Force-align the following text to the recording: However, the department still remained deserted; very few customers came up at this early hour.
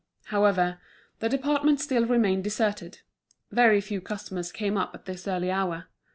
However, 0.33 0.79
the 1.19 1.29
department 1.29 1.79
still 1.79 2.07
remained 2.07 2.43
deserted; 2.43 3.01
very 3.51 3.79
few 3.79 4.01
customers 4.01 4.51
came 4.51 4.75
up 4.75 4.95
at 4.95 5.05
this 5.05 5.27
early 5.27 5.51
hour. 5.51 5.89